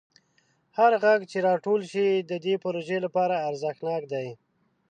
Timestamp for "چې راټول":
1.31-1.81